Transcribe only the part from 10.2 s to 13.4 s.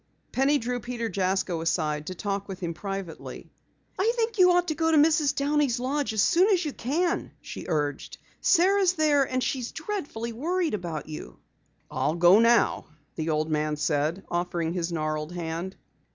worried about you." "I'll go now," the